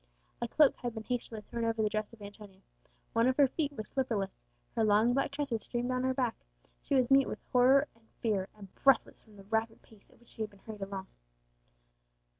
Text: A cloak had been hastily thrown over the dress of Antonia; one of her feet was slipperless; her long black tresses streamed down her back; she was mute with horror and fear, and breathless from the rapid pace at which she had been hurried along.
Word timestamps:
A 0.41 0.47
cloak 0.47 0.77
had 0.77 0.95
been 0.95 1.03
hastily 1.03 1.41
thrown 1.41 1.63
over 1.63 1.83
the 1.83 1.89
dress 1.89 2.11
of 2.11 2.23
Antonia; 2.23 2.61
one 3.13 3.27
of 3.27 3.37
her 3.37 3.47
feet 3.47 3.71
was 3.73 3.87
slipperless; 3.87 4.39
her 4.75 4.83
long 4.83 5.13
black 5.13 5.29
tresses 5.29 5.61
streamed 5.61 5.89
down 5.89 6.01
her 6.01 6.11
back; 6.15 6.33
she 6.81 6.95
was 6.95 7.11
mute 7.11 7.27
with 7.27 7.37
horror 7.51 7.87
and 7.93 8.09
fear, 8.19 8.49
and 8.57 8.73
breathless 8.73 9.21
from 9.21 9.35
the 9.37 9.43
rapid 9.43 9.83
pace 9.83 10.09
at 10.09 10.19
which 10.19 10.29
she 10.29 10.41
had 10.41 10.49
been 10.49 10.59
hurried 10.65 10.81
along. 10.81 11.05